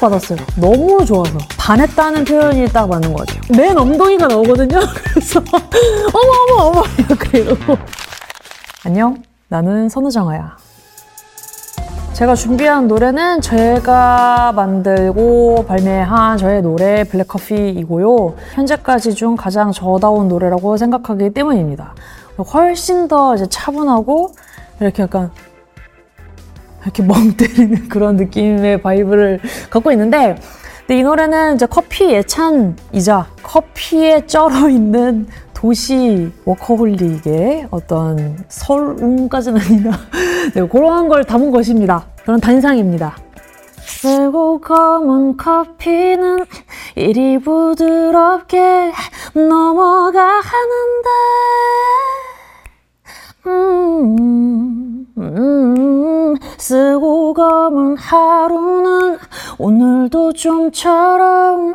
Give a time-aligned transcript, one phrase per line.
[0.00, 0.38] 충격받았어요.
[0.56, 1.38] 너무 좋아서.
[1.58, 3.40] 반했다는 표현이 딱 맞는 것 같아요.
[3.56, 4.80] 맨 엉덩이가 나오거든요.
[5.04, 7.76] 그래서 어머 어머 어머 이렇게 이러고
[8.84, 10.56] 안녕 나는 선우정아야.
[12.14, 18.34] 제가 준비한 노래는 제가 만들고 발매한 저의 노래 블랙커피이고요.
[18.54, 21.94] 현재까지 중 가장 저다운 노래라고 생각하기 때문입니다.
[22.52, 24.32] 훨씬 더 이제 차분하고
[24.80, 25.30] 이렇게 약간
[26.82, 29.40] 이렇게 멍 때리는 그런 느낌의 vibe를
[29.70, 30.36] 갖고 있는데
[30.86, 39.92] 근데 이 노래는 이제 커피의 찬이자 커피에 쩔어 있는 도시 워커홀릭의 어떤 설움까지는 아니라
[40.54, 42.06] 네, 그런 걸 담은 것입니다.
[42.24, 43.16] 그런 단상입니다.
[43.78, 46.46] 쓰고 검은 커피는
[46.96, 48.92] 이리 부드럽게
[49.34, 51.10] 넘어가 하는데
[53.46, 59.18] 음, 음, 쓰고 검은 하루는
[59.58, 61.74] 오늘도 좀처럼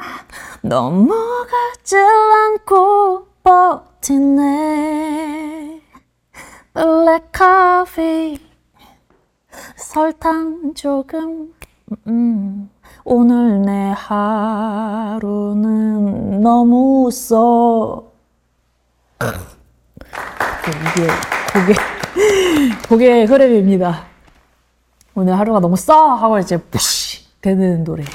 [0.61, 4.61] 넘어가질 않고 버티네.
[6.73, 8.39] 블랙 커피
[9.75, 11.53] 설탕 조금.
[12.07, 12.69] 음,
[13.03, 15.21] 오늘 내 하루는
[16.41, 18.03] 너무 써
[20.67, 21.07] 이게
[21.53, 21.73] 그게
[22.87, 24.05] 그게 흐름입니다.
[25.15, 28.09] 오늘 하루가 너무 써 하고 이제 푸시 되는 노래예요.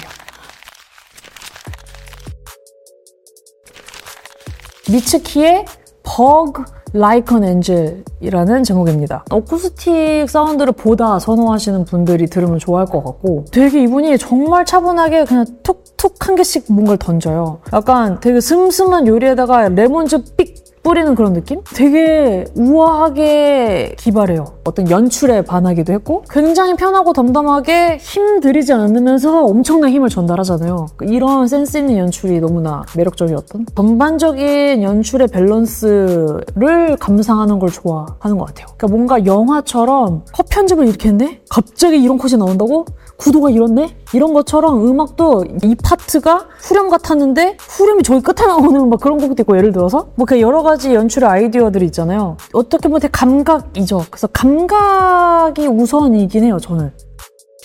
[4.91, 5.65] 미츠키의
[6.03, 9.25] Bug Like an Angel이라는 제목입니다.
[9.31, 16.27] 어쿠스틱 사운드를 보다 선호하시는 분들이 들으면 좋아할 것 같고 되게 이분이 정말 차분하게 그냥 툭툭
[16.27, 17.61] 한 개씩 뭔가를 던져요.
[17.73, 21.61] 약간 되게 슴슴한 요리에다가 레몬즙 삑 뿌리는 그런 느낌?
[21.75, 24.47] 되게 우아하게 기발해요.
[24.65, 30.87] 어떤 연출에 반하기도 했고 굉장히 편하고 덤덤하게 힘 들이지 않으면서 엄청난 힘을 전달하잖아요.
[31.03, 38.67] 이런 센스 있는 연출이 너무나 매력적이었던 전반적인 연출의 밸런스를 감상하는 걸 좋아하는 것 같아요.
[38.77, 41.41] 그러니까 뭔가 영화처럼 컷 편집을 이렇게 했네?
[41.51, 42.87] 갑자기 이런 컷이 나온다고?
[43.21, 43.97] 구도가 이렇네?
[44.15, 49.57] 이런 것처럼 음악도 이 파트가 후렴 같았는데 후렴이 저기 끝에 나오는 막 그런 곡도 있고
[49.57, 52.37] 예를 들어서 뭐 그 여러 가지 연출의 아이디어들이 있잖아요.
[52.53, 54.05] 어떻게 보면 되게 감각이죠.
[54.11, 56.93] 그래서 감각이 우선이긴 해요, 저는.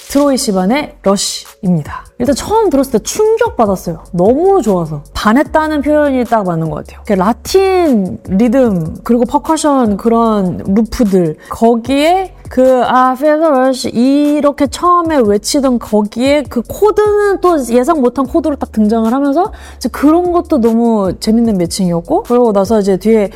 [0.09, 2.05] 트로이 시반의 Rush입니다.
[2.19, 4.03] 일단 처음 들었을 때 충격받았어요.
[4.13, 5.03] 너무 좋아서.
[5.13, 7.17] 반했다는 표현이 딱 맞는 것 같아요.
[7.17, 16.61] 라틴 리듬, 그리고 퍼커션 그런 루프들, 거기에 그 아, rush 이렇게 처음에 외치던 거기에 그
[16.67, 22.53] 코드는 또 예상 못한 코드로 딱 등장을 하면서 이제 그런 것도 너무 재밌는 매칭이었고 그러고
[22.53, 23.29] 나서 이제 뒤에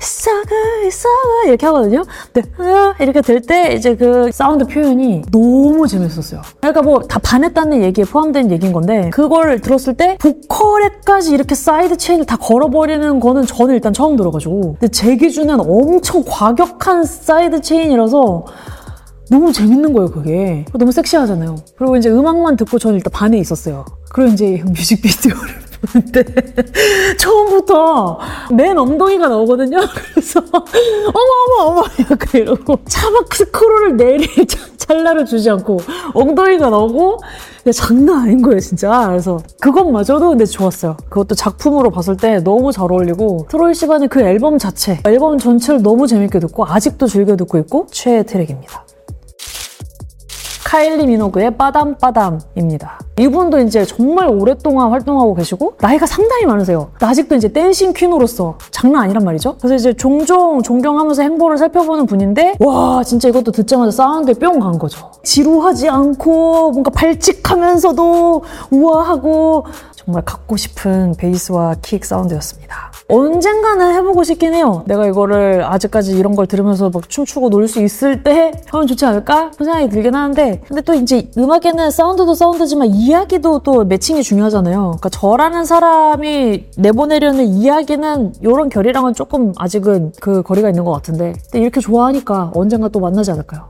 [0.00, 2.04] 이상해 이상해 이렇게 하거든요.
[2.32, 2.48] 근데
[3.00, 6.42] 이렇게 될 때 이제 그 사운드 표현이 너무 재밌었어요.
[6.60, 12.24] 그러니까 뭐 다 반했다는 얘기에 포함된 얘기인 건데 그걸 들었을 때 보컬에까지 이렇게 side chain을
[12.24, 14.76] 다 걸어버리는 거는 저는 일단 처음 들어가지고.
[14.78, 18.44] 근데 제 기준엔 엄청 과격한 side chain이라서
[19.30, 20.64] 너무 재밌는 거예요 그게.
[20.74, 21.56] 너무 섹시하잖아요.
[21.76, 23.84] 그리고 이제 음악만 듣고 저는 일단 반에 있었어요.
[24.12, 26.24] 그리고 이제 뮤직비디오를 보는데
[27.18, 28.18] 처음부터
[28.52, 29.78] 맨 엉덩이가 나오거든요.
[30.12, 30.62] 그래서 어머
[31.58, 34.28] 어머 어머 약간 이러고 차박 스크롤을 내릴
[34.76, 35.80] 찰나를 주지 않고
[36.14, 37.18] 엉덩이가 나오고
[37.72, 39.06] 장난 아닌 거예요 진짜.
[39.08, 40.96] 그래서 그것마저도 근데 좋았어요.
[41.08, 46.06] 그것도 작품으로 봤을 때 너무 잘 어울리고 트로이 시반의 그 앨범 자체 앨범 전체를 너무
[46.06, 48.84] 재밌게 듣고 아직도 즐겨 듣고 있고 최애 트랙입니다
[50.72, 52.98] 카일리 미노그의 Padam Padam입니다.
[53.18, 56.92] 이분도 이제 정말 오랫동안 활동하고 계시고 나이가 상당히 많으세요.
[56.98, 59.58] 아직도 이제 dancing queen으로서 장난 아니란 말이죠.
[59.58, 65.10] 그래서 이제 종종 존경하면서 행보를 살펴보는 분인데 와 진짜 이것도 듣자마자 사운드에 뿅 간 거죠.
[65.22, 69.66] 지루하지 않고 뭔가 발칙하면서도 우아하고
[70.04, 72.92] 정말 갖고 싶은 베이스와 킥 사운드였습니다.
[73.08, 74.82] 언젠가는 해보고 싶긴 해요.
[74.86, 79.50] 내가 이거를 아직까지 이런 걸 들으면서 막 춤추고 놀 수 있을 때 하면 좋지 않을까?
[79.52, 84.78] 그런 생각이 들긴 하는데 근데 또 이제 음악에는 사운드도 사운드지만 이야기도 또 매칭이 중요하잖아요.
[85.00, 91.60] 그러니까 저라는 사람이 내보내려는 이야기는 이런 결이랑은 조금 아직은 그 거리가 있는 것 같은데 근데
[91.60, 93.68] 이렇게 좋아하니까 언젠가 또 만나지 않을까요?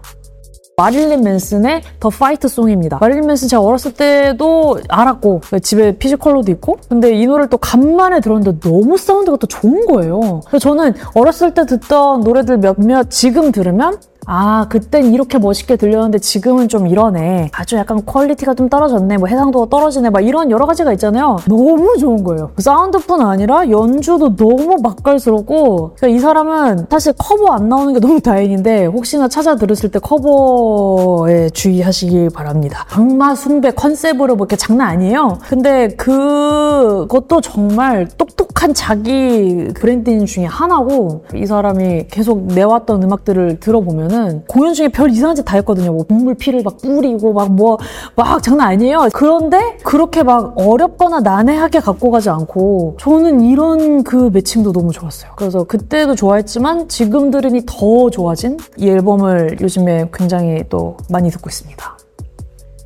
[0.76, 2.98] 마릴린 맨슨의 The Fight Song입니다.
[2.98, 8.58] 마릴린 맨슨 제가 어렸을 때도 알았고 집에 physical로도 있고 근데 이 노래를 또 간만에 들었는데
[8.60, 10.40] 너무 사운드가 또 좋은 거예요.
[10.46, 16.68] 그래서 저는 어렸을 때 듣던 노래들 몇몇 지금 들으면 아, 그땐 이렇게 멋있게 들렸는데 지금은
[16.68, 17.50] 좀 이러네.
[17.52, 19.18] 아주 약간 퀄리티가 좀 떨어졌네.
[19.18, 20.10] 뭐 해상도가 떨어지네.
[20.10, 21.38] 막 이런 여러 가지가 있잖아요.
[21.48, 22.50] 너무 좋은 거예요.
[22.58, 28.86] 사운드뿐 아니라 연주도 너무 맛깔스럽고 그러니까 이 사람은 사실 커버 안 나오는 게 너무 다행인데
[28.86, 32.86] 혹시나 찾아 들으실 때 커버에 주의하시길 바랍니다.
[32.92, 35.38] 악마 숭배 컨셉으로 뭐 이렇게 장난 아니에요.
[35.48, 44.44] 근데 그것도 정말 똑똑한 자기 브랜딩 중에 하나고 이 사람이 계속 내왔던 음악들을 들어보면 은
[44.46, 45.92] 공연 중에 별 이상한 짓 다 했거든요.
[45.92, 47.78] 뭐 동물 피를 막 뿌리고 막 뭐막
[48.14, 49.08] 뭐, 장난 아니에요.
[49.12, 55.32] 그런데 그렇게 막 어렵거나 난해하게 갖고 가지 않고 저는 이런 그 매칭도 너무 좋았어요.
[55.36, 61.98] 그래서 그때도 좋아했지만 지금 들으니 더 좋아진 이 앨범을 요즘에 굉장히 또 많이 듣고 있습니다.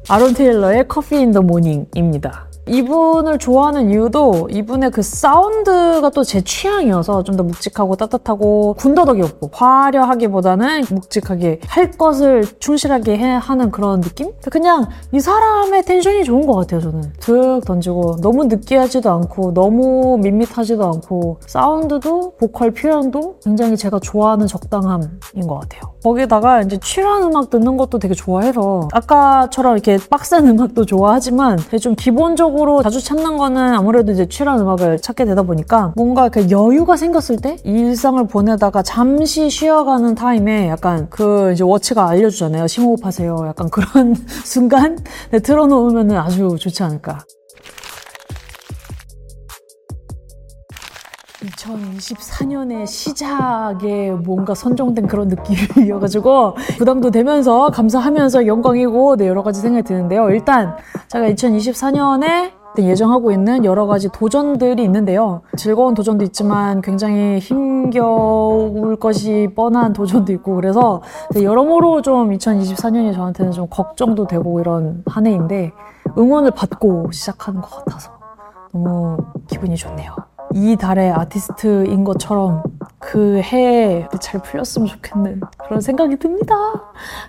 [0.08, 2.45] 아론 테일러의 Coffee in the Morning입니다.
[2.68, 9.50] 이분을 좋아하는 이유도 이분의 그 사운드가 또 제 취향이어서 좀 더 묵직하고 따뜻하고 군더더기 없고
[9.52, 14.32] 화려하기보다는 묵직하게 할 것을 충실하게 해 하는 그런 느낌?
[14.50, 20.82] 그냥 이 사람의 텐션이 좋은 것 같아요 저는 툭 던지고 너무 느끼하지도 않고 너무 밋밋하지도
[20.84, 27.76] 않고 사운드도 보컬 표현도 굉장히 제가 좋아하는 적당함인 것 같아요 거기다가 이제 chill한 음악 듣는
[27.76, 34.28] 것도 되게 좋아해서 아까처럼 이렇게 빡센 음악도 좋아하지만 좀 기본적으로 자주 찾는 거는 아무래도 이제
[34.28, 40.68] chill한 음악을 찾게 되다 보니까 뭔가 이렇게 여유가 생겼을 때 일상을 보내다가 잠시 쉬어가는 타임에
[40.68, 42.68] 약간 그 이제 워치가 알려주잖아요.
[42.68, 43.44] 심호흡하세요.
[43.48, 44.14] 약간 그런
[44.44, 44.98] 순간
[45.32, 47.18] 네, 틀어놓으면 아주 좋지 않을까.
[51.46, 60.30] 2024년의 시작에 뭔가 선정된 그런 느낌이어가지고 부담도 되면서 감사하면서 영광이고 네, 여러 가지 생각이 드는데요.
[60.30, 60.76] 일단
[61.08, 65.40] 제가 2024년에 예정하고 있는 여러 가지 도전들이 있는데요.
[65.56, 71.00] 즐거운 도전도 있지만 굉장히 힘겨울 것이 뻔한 도전도 있고 그래서
[71.34, 75.72] 여러모로 좀 2024년이 저한테는 좀 걱정도 되고 이런 한 해인데
[76.18, 78.10] 응원을 받고 시작하는 것 같아서
[78.74, 79.16] 너무
[79.48, 80.14] 기분이 좋네요.
[80.56, 82.62] 이 달의 아티스트인 것처럼
[82.98, 86.54] 그 해에 잘 풀렸으면 좋겠는 그런 생각이 듭니다.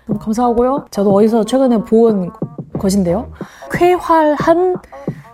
[0.06, 0.86] 너무 감사하고요.
[0.92, 2.32] 저도 어디서 최근에 본
[2.80, 3.34] 것인데요.
[3.74, 4.78] 쾌활한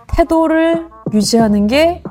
[0.08, 2.02] 태도를 유지하는 게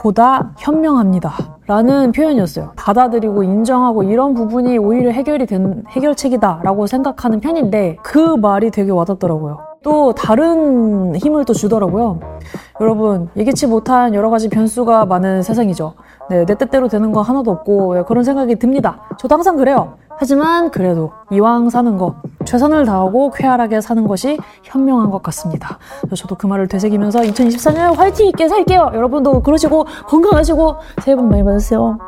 [0.00, 1.58] 보다 현명합니다.
[1.68, 2.72] 라는 표현이었어요.
[2.74, 9.58] 받아들이고 인정하고 이런 부분이 오히려 해결이 된 해결책이다 라고 생각하는 편인데 그 말이 되게 와닿더라고요.
[9.84, 12.18] 또 다른 힘을 또 주더라고요.
[12.80, 15.94] 여러분, 예기치 못한 여러 가지 변수가 많은 세상이죠.
[16.30, 19.02] 네, 내 뜻대로 되는 거 하나도 없고 네, 그런 생각이 듭니다.
[19.18, 19.98] 저도 항상 그래요.
[20.08, 25.78] 하지만 그래도 이왕 사는 거 최선을 다하고 쾌활하게 사는 것이 현명한 것 같습니다.
[26.14, 28.92] 저도 그 말을 되새기면서 2024년 화이팅 있게 살게요.
[28.94, 31.98] 여러분도 그러시고 건강하시고 새해 복 많이 받으세요.